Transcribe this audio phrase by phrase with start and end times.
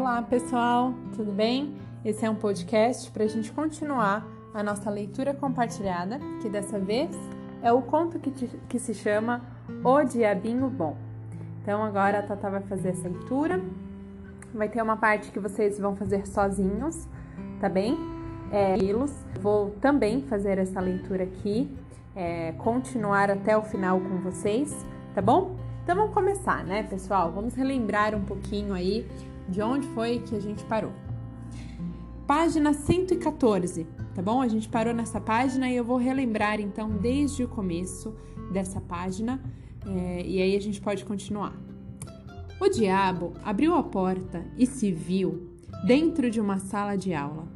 [0.00, 1.76] Olá pessoal, tudo bem?
[2.02, 7.10] Esse é um podcast para a gente continuar a nossa leitura compartilhada, que dessa vez
[7.62, 9.42] é o conto que, te, que se chama
[9.84, 10.96] O Diabinho Bom.
[11.60, 13.60] Então agora a Tata vai fazer essa leitura.
[14.54, 17.06] Vai ter uma parte que vocês vão fazer sozinhos,
[17.60, 17.98] tá bem?
[18.50, 18.76] É,
[19.38, 21.76] vou também fazer essa leitura aqui,
[22.16, 24.74] é, continuar até o final com vocês,
[25.14, 25.56] tá bom?
[25.84, 27.30] Então vamos começar, né, pessoal?
[27.32, 29.06] Vamos relembrar um pouquinho aí
[29.50, 30.92] de onde foi que a gente parou.
[32.26, 34.40] Página 114, tá bom?
[34.40, 38.14] A gente parou nessa página e eu vou relembrar então desde o começo
[38.52, 39.42] dessa página
[39.84, 41.52] é, e aí a gente pode continuar.
[42.60, 45.50] O diabo abriu a porta e se viu
[45.84, 47.48] dentro de uma sala de aula.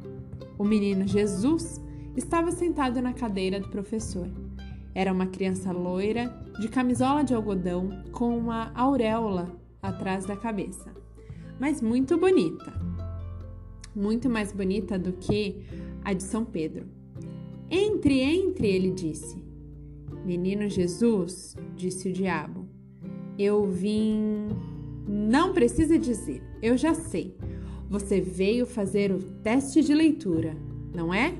[0.57, 1.81] O menino Jesus
[2.17, 4.27] estava sentado na cadeira do professor.
[4.93, 11.04] Era uma criança loira, de camisola de algodão, com uma auréola atrás da cabeça
[11.59, 12.73] mas muito bonita.
[13.95, 15.65] Muito mais bonita do que
[16.03, 16.85] a de São Pedro.
[17.69, 19.43] Entre, entre, ele disse.
[20.25, 22.67] Menino Jesus, disse o diabo,
[23.37, 24.47] eu vim.
[25.07, 27.37] Não precisa dizer, eu já sei.
[27.89, 30.57] Você veio fazer o teste de leitura,
[30.93, 31.35] não é?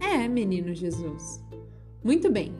[0.00, 1.44] É, menino Jesus.
[2.02, 2.52] Muito bem,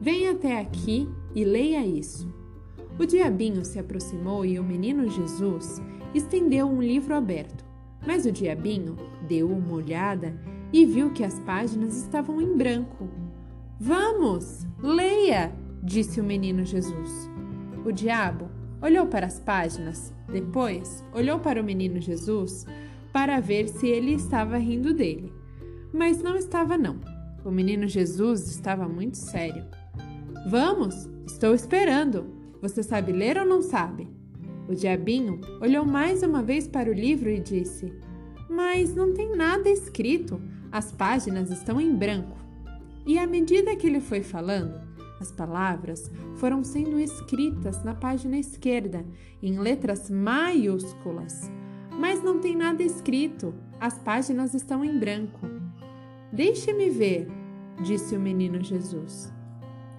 [0.00, 2.32] venha até aqui e leia isso.
[2.98, 5.82] O diabinho se aproximou e o menino Jesus
[6.14, 7.64] estendeu um livro aberto,
[8.06, 8.96] mas o diabinho
[9.28, 10.34] deu uma olhada
[10.72, 13.08] e viu que as páginas estavam em branco.
[13.78, 15.52] Vamos, leia!
[15.82, 17.30] disse o menino Jesus.
[17.84, 18.50] O diabo
[18.82, 22.66] olhou para as páginas, depois olhou para o menino Jesus
[23.12, 25.32] para ver se ele estava rindo dele.
[25.92, 27.00] Mas não estava, não.
[27.44, 29.64] O menino Jesus estava muito sério.
[30.48, 32.35] Vamos, estou esperando.
[32.60, 34.08] Você sabe ler ou não sabe?
[34.68, 37.92] O diabinho olhou mais uma vez para o livro e disse:
[38.48, 40.40] Mas não tem nada escrito,
[40.72, 42.36] as páginas estão em branco.
[43.06, 44.80] E à medida que ele foi falando,
[45.20, 49.06] as palavras foram sendo escritas na página esquerda,
[49.42, 51.50] em letras maiúsculas.
[51.98, 55.46] Mas não tem nada escrito, as páginas estão em branco.
[56.32, 57.28] Deixe-me ver,
[57.82, 59.32] disse o menino Jesus.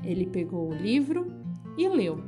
[0.04, 1.32] Ele pegou o livro
[1.78, 2.22] e leu.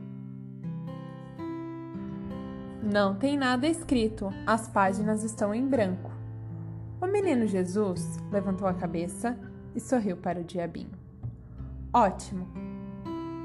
[2.82, 6.10] Não tem nada escrito, as páginas estão em branco.
[7.02, 9.38] O menino Jesus levantou a cabeça
[9.76, 10.92] e sorriu para o diabinho.
[11.94, 12.48] Ótimo!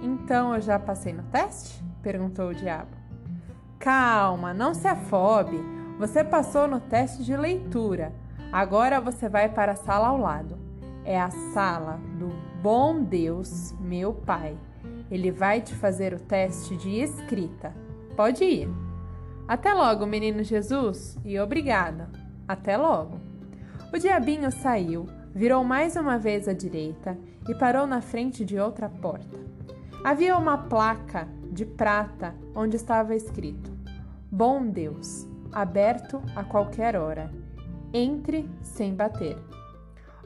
[0.03, 1.83] Então eu já passei no teste?
[2.01, 2.91] perguntou o diabo.
[3.79, 5.59] Calma, não se afobe.
[5.99, 8.13] Você passou no teste de leitura.
[8.53, 10.57] Agora você vai para a sala ao lado.
[11.05, 12.29] É a sala do
[12.63, 14.57] bom Deus, meu Pai.
[15.11, 17.75] Ele vai te fazer o teste de escrita.
[18.17, 18.84] Pode ir.
[19.47, 22.09] Até logo, menino Jesus, e obrigada.
[22.49, 23.21] Até logo.
[23.93, 27.19] O diabinho saiu, virou mais uma vez à direita
[27.49, 29.39] e parou na frente de outra porta.
[30.03, 33.71] Havia uma placa de prata onde estava escrito:
[34.31, 37.31] Bom Deus, aberto a qualquer hora.
[37.93, 39.39] Entre sem bater.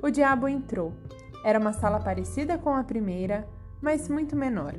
[0.00, 0.92] O diabo entrou.
[1.44, 3.48] Era uma sala parecida com a primeira,
[3.82, 4.74] mas muito menor.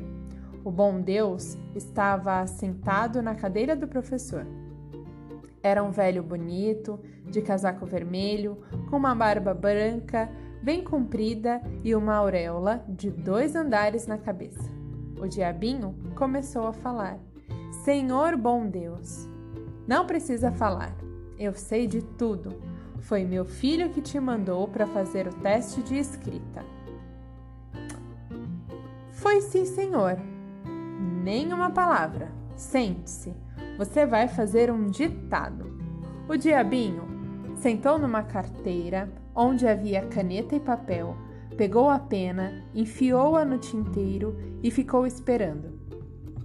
[0.69, 4.45] O bom Deus estava sentado na cadeira do professor.
[5.63, 8.55] Era um velho bonito, de casaco vermelho,
[8.87, 10.29] com uma barba branca
[10.61, 14.69] bem comprida e uma auréola de dois andares na cabeça.
[15.19, 17.17] O diabinho começou a falar:
[17.83, 19.27] Senhor bom Deus,
[19.87, 20.95] não precisa falar,
[21.39, 22.61] eu sei de tudo.
[22.99, 26.63] Foi meu filho que te mandou para fazer o teste de escrita.
[29.13, 30.17] Foi sim, senhor,
[31.23, 32.31] nenhuma palavra.
[32.55, 33.33] Sente-se.
[33.77, 35.77] Você vai fazer um ditado.
[36.27, 37.03] O diabinho
[37.55, 41.15] sentou numa carteira onde havia caneta e papel,
[41.55, 45.79] pegou a pena, enfiou-a no tinteiro e ficou esperando.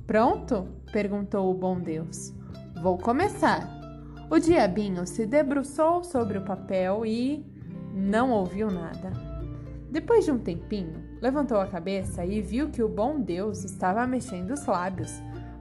[0.06, 0.68] Pronto?
[0.92, 2.32] perguntou o bom Deus.
[2.80, 3.68] Vou começar.
[4.30, 7.44] O diabinho se debruçou sobre o papel e
[7.92, 9.12] não ouviu nada.
[9.90, 14.50] Depois de um tempinho, levantou a cabeça e viu que o bom Deus estava mexendo
[14.50, 15.10] os lábios,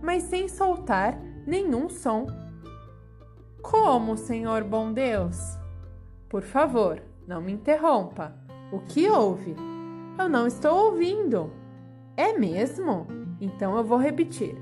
[0.01, 1.17] mas sem soltar
[1.47, 2.27] nenhum som.
[3.61, 5.37] Como, Senhor bom Deus?
[6.27, 8.35] Por favor, não me interrompa.
[8.73, 9.55] O que houve?
[10.19, 11.49] Eu não estou ouvindo.
[12.17, 13.07] É mesmo?
[13.39, 14.57] Então eu vou repetir.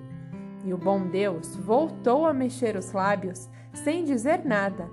[0.64, 4.88] E o bom Deus voltou a mexer os lábios sem dizer nada.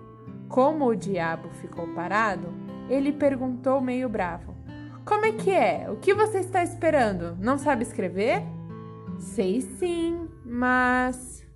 [0.49, 2.49] Como o diabo ficou parado,
[2.89, 4.58] ele perguntou meio bravo:
[5.09, 5.87] como é que é?
[5.91, 7.35] O que você está esperando?
[7.41, 8.43] Não sabe escrever?
[9.19, 11.47] Sei sim, mas.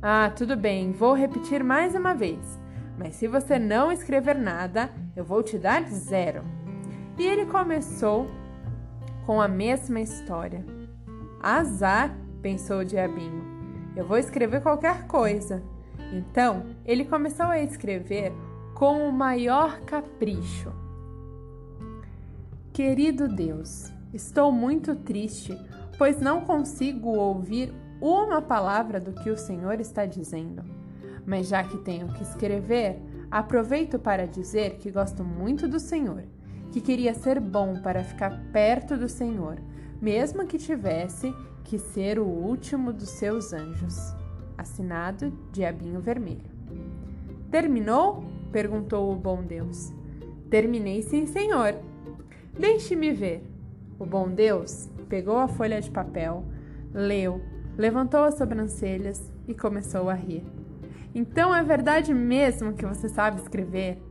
[0.00, 2.58] Ah, tudo bem, vou repetir mais uma vez.
[2.98, 6.40] Mas se você não escrever nada, eu vou te dar zero.
[7.18, 8.30] E ele começou
[9.26, 10.64] com a mesma história.
[11.42, 13.44] Azar, pensou o diabinho.
[13.94, 15.62] Eu vou escrever qualquer coisa.
[16.14, 18.32] Então, ele começou a escrever
[18.74, 20.72] com o maior capricho.
[22.76, 25.58] Querido Deus, estou muito triste,
[25.96, 30.62] pois não consigo ouvir uma palavra do que o Senhor está dizendo.
[31.24, 32.98] Mas já que tenho que escrever,
[33.30, 36.24] aproveito para dizer que gosto muito do Senhor,
[36.70, 39.56] que queria ser bom para ficar perto do Senhor,
[39.98, 41.34] mesmo que tivesse
[41.64, 43.96] que ser o último dos seus anjos.
[44.58, 46.50] Assinado Diabinho Vermelho.
[47.50, 48.22] Terminou?
[48.52, 49.94] perguntou o bom Deus.
[50.50, 51.74] Terminei, sim, senhor.
[52.58, 53.44] Deixe-me ver.
[53.98, 56.44] O bom Deus pegou a folha de papel,
[56.92, 57.40] leu,
[57.76, 60.44] levantou as sobrancelhas e começou a rir.
[61.14, 64.02] Então é verdade mesmo que você sabe escrever?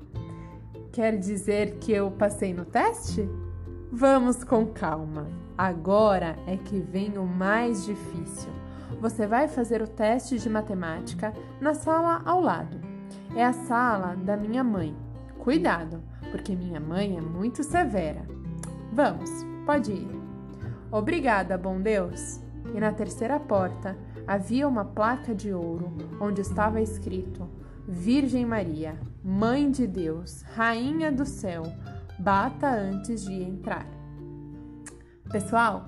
[0.91, 3.29] Quer dizer que eu passei no teste?
[3.91, 5.27] Vamos com calma.
[5.57, 8.49] Agora é que vem o mais difícil.
[8.99, 12.79] Você vai fazer o teste de matemática na sala ao lado.
[13.35, 14.95] É a sala da minha mãe.
[15.37, 16.01] Cuidado,
[16.31, 18.34] porque minha mãe é muito severa.
[18.95, 19.29] Vamos,
[19.65, 20.07] pode ir.
[20.89, 22.39] Obrigada, bom Deus.
[22.73, 27.45] E na terceira porta havia uma placa de ouro onde estava escrito:
[27.85, 31.63] Virgem Maria, Mãe de Deus, Rainha do céu,
[32.17, 33.85] bata antes de entrar.
[35.29, 35.87] Pessoal,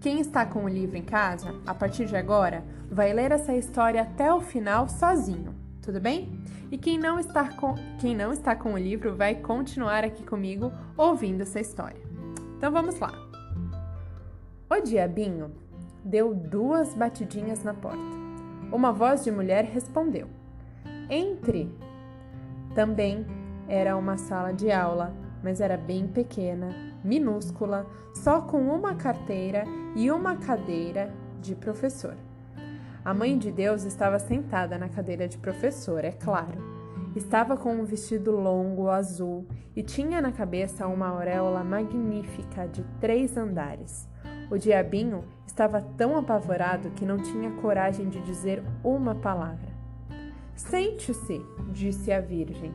[0.00, 4.02] quem está com o livro em casa, a partir de agora, vai ler essa história
[4.02, 6.42] até o final sozinho, tudo bem?
[6.72, 10.72] E quem não está com, quem não está com o livro vai continuar aqui comigo
[10.96, 12.07] ouvindo essa história.
[12.58, 13.12] Então vamos lá.
[14.68, 15.52] O diabinho
[16.04, 18.18] deu duas batidinhas na porta.
[18.72, 20.28] Uma voz de mulher respondeu:
[21.08, 21.72] Entre!
[22.74, 23.24] Também
[23.68, 26.74] era uma sala de aula, mas era bem pequena,
[27.04, 29.64] minúscula, só com uma carteira
[29.94, 32.16] e uma cadeira de professor.
[33.04, 36.77] A mãe de Deus estava sentada na cadeira de professor, é claro.
[37.16, 43.36] Estava com um vestido longo azul e tinha na cabeça uma auréola magnífica de três
[43.36, 44.08] andares.
[44.50, 49.68] O diabinho estava tão apavorado que não tinha coragem de dizer uma palavra.
[50.54, 51.40] Sente-se,
[51.72, 52.72] disse a Virgem.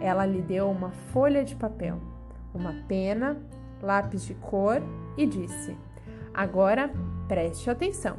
[0.00, 1.98] Ela lhe deu uma folha de papel,
[2.54, 3.36] uma pena,
[3.82, 4.80] lápis de cor
[5.16, 5.76] e disse:
[6.32, 6.90] Agora
[7.26, 8.16] preste atenção.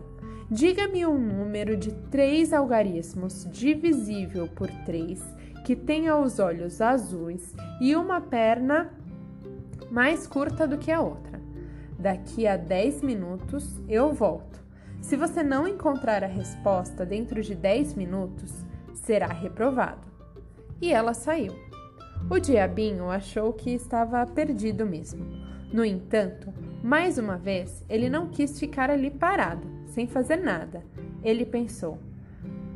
[0.52, 5.22] Diga-me um número de três algarismos divisível por três
[5.63, 8.91] que tenha os olhos azuis e uma perna
[9.91, 11.39] mais curta do que a outra.
[11.97, 14.59] Daqui a 10 minutos eu volto.
[15.01, 18.63] Se você não encontrar a resposta dentro de 10 minutos,
[18.94, 20.07] será reprovado.
[20.81, 21.53] E ela saiu.
[22.29, 25.25] O diabinho achou que estava perdido mesmo.
[25.73, 26.53] No entanto,
[26.83, 30.83] mais uma vez, ele não quis ficar ali parado sem fazer nada.
[31.23, 31.97] Ele pensou: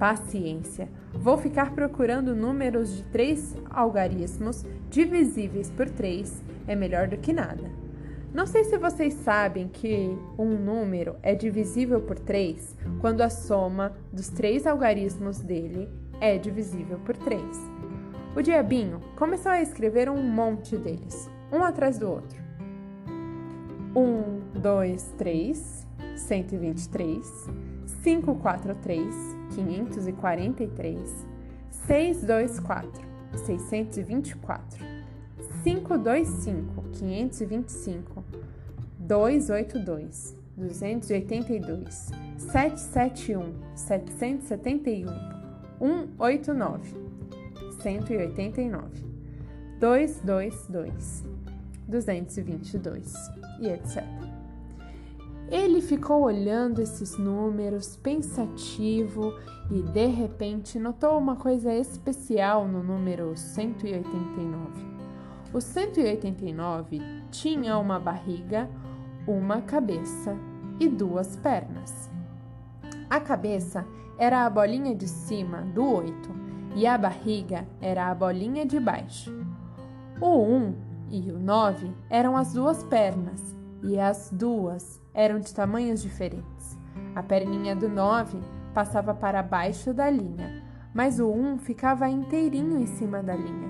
[0.03, 7.31] paciência, vou ficar procurando números de três algarismos divisíveis por três é melhor do que
[7.31, 7.71] nada.
[8.33, 13.93] Não sei se vocês sabem que um número é divisível por três quando a soma
[14.11, 15.87] dos três algarismos dele
[16.19, 17.57] é divisível por três.
[18.35, 22.43] O diabinho começou a escrever um monte deles, um atrás do outro.
[23.95, 27.47] Um, dois, três, 123,
[28.03, 30.97] 543, 543,
[31.69, 32.89] 624,
[33.45, 34.79] 624,
[35.63, 38.23] 525, 525,
[38.99, 41.91] 282, 282,
[42.37, 45.11] 771, 771,
[46.17, 46.95] 189,
[47.79, 49.03] 189,
[49.79, 51.23] 222,
[51.87, 53.03] 222
[53.59, 54.32] e etc.
[55.49, 59.33] Ele ficou olhando esses números, pensativo,
[59.69, 64.93] e de repente notou uma coisa especial no número 189.
[65.53, 68.69] O 189 tinha uma barriga,
[69.27, 70.35] uma cabeça
[70.79, 72.09] e duas pernas.
[73.09, 73.85] A cabeça
[74.17, 76.13] era a bolinha de cima do 8
[76.75, 79.31] e a barriga era a bolinha de baixo.
[80.19, 80.75] O 1
[81.11, 86.77] e o 9 eram as duas pernas e as duas eram de tamanhos diferentes.
[87.15, 88.39] A perninha do 9
[88.73, 93.69] passava para baixo da linha, mas o 1 ficava inteirinho em cima da linha.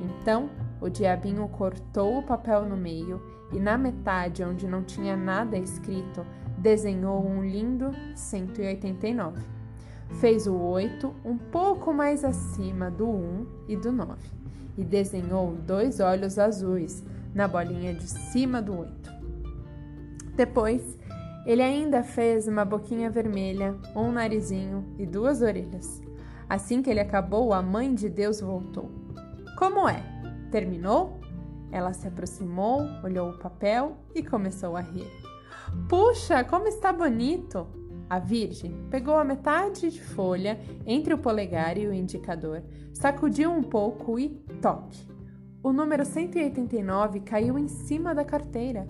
[0.00, 3.22] Então, o diabinho cortou o papel no meio
[3.52, 6.26] e na metade, onde não tinha nada escrito,
[6.58, 9.40] desenhou um lindo 189.
[10.20, 14.42] fez o 8 um pouco mais acima do 1 e do 9
[14.76, 17.02] e desenhou dois olhos azuis
[17.34, 19.21] na bolinha de cima do 8.
[20.34, 20.98] Depois,
[21.44, 26.00] ele ainda fez uma boquinha vermelha, um narizinho e duas orelhas.
[26.48, 28.90] Assim que ele acabou, a mãe de Deus voltou.
[29.58, 30.02] Como é?
[30.50, 31.20] Terminou?
[31.70, 35.10] Ela se aproximou, olhou o papel e começou a rir.
[35.88, 37.66] Puxa, como está bonito!
[38.08, 42.62] A Virgem pegou a metade de folha entre o polegar e o indicador,
[42.92, 44.28] sacudiu um pouco e
[44.60, 45.08] toque.
[45.62, 48.86] O número 189 caiu em cima da carteira.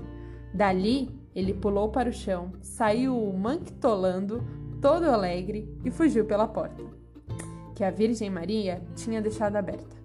[0.53, 4.43] Dali, ele pulou para o chão, saiu manquitolando,
[4.81, 6.83] todo alegre, e fugiu pela porta,
[7.75, 9.97] que a Virgem Maria tinha deixado aberta.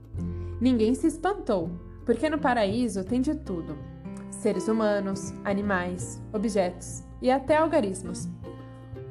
[0.60, 1.70] Ninguém se espantou,
[2.06, 3.78] porque no paraíso tem de tudo:
[4.32, 8.28] seres humanos, animais, objetos e até algarismos.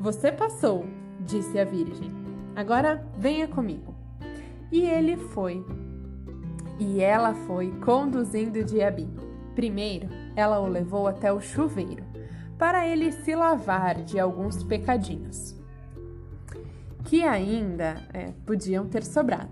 [0.00, 0.86] Você passou,
[1.20, 2.12] disse a Virgem.
[2.54, 3.94] Agora venha comigo.
[4.72, 5.64] E ele foi.
[6.78, 9.16] E ela foi conduzindo o diabinho.
[9.54, 12.04] Primeiro, ela o levou até o chuveiro,
[12.56, 15.56] para ele se lavar de alguns pecadinhos
[17.06, 19.50] que ainda é, podiam ter sobrado.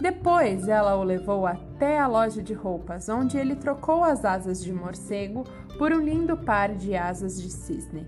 [0.00, 4.72] Depois ela o levou até a loja de roupas, onde ele trocou as asas de
[4.72, 5.44] morcego
[5.76, 8.06] por um lindo par de asas de cisne.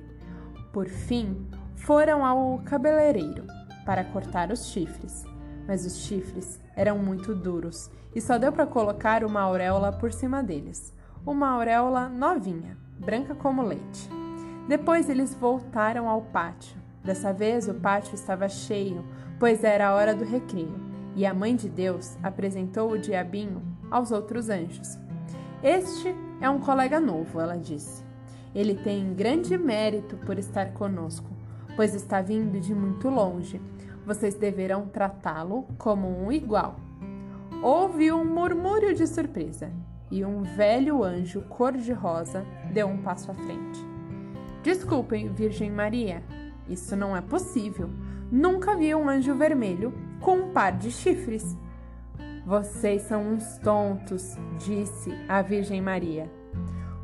[0.73, 3.45] Por fim, foram ao cabeleireiro
[3.85, 5.25] para cortar os chifres,
[5.67, 10.43] mas os chifres eram muito duros e só deu para colocar uma auréola por cima
[10.43, 10.93] deles,
[11.25, 14.09] uma auréola novinha, branca como leite.
[14.67, 16.79] Depois eles voltaram ao pátio.
[17.05, 19.05] Dessa vez o pátio estava cheio,
[19.39, 24.11] pois era a hora do recreio e a mãe de Deus apresentou o diabinho aos
[24.11, 24.99] outros anjos.
[25.63, 28.03] Este é um colega novo, ela disse.
[28.55, 31.29] Ele tem grande mérito por estar conosco,
[31.77, 33.61] pois está vindo de muito longe.
[34.07, 36.77] Vocês deverão tratá-lo como um igual.
[37.63, 39.71] Houve um murmúrio de surpresa
[40.11, 43.81] e um velho anjo cor-de-rosa deu um passo à frente.
[44.63, 46.23] Desculpem, Virgem Maria,
[46.69, 47.89] isso não é possível.
[48.31, 51.57] Nunca vi um anjo vermelho com um par de chifres.
[52.45, 56.31] Vocês são uns tontos, disse a Virgem Maria.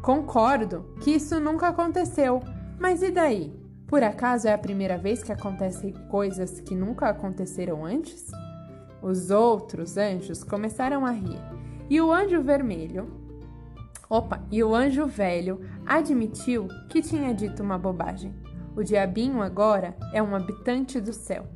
[0.02, 2.40] Concordo que isso nunca aconteceu,
[2.78, 3.52] mas e daí?
[3.86, 8.30] Por acaso é a primeira vez que acontecem coisas que nunca aconteceram antes?
[9.00, 11.40] Os outros anjos começaram a rir,
[11.88, 13.08] e o anjo vermelho,
[14.10, 18.34] opa, e o anjo velho admitiu que tinha dito uma bobagem.
[18.74, 21.46] O diabinho agora é um habitante do céu.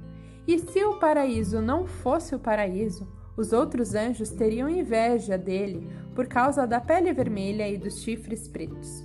[0.46, 3.06] E se o paraíso não fosse o paraíso,
[3.36, 9.04] os outros anjos teriam inveja dele por causa da pele vermelha e dos chifres pretos.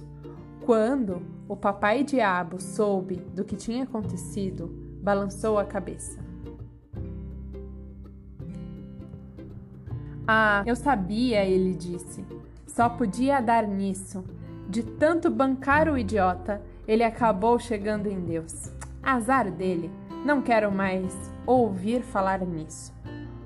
[0.65, 4.67] Quando o papai diabo soube do que tinha acontecido,
[5.01, 6.20] balançou a cabeça.
[10.27, 12.25] Ah, eu sabia, ele disse.
[12.65, 14.24] Só podia dar nisso.
[14.67, 18.72] De tanto bancar o idiota, ele acabou chegando em Deus.
[19.03, 19.91] Azar dele.
[20.25, 21.13] Não quero mais
[21.46, 22.91] ouvir falar nisso.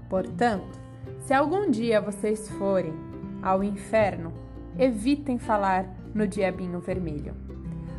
[0.09, 0.79] Portanto,
[1.19, 2.93] se algum dia vocês forem
[3.41, 4.33] ao inferno,
[4.77, 7.35] evitem falar no diabinho vermelho.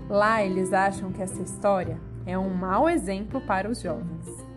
[0.09, 4.50] Lá eles acham que essa história é um mau exemplo para os jovens.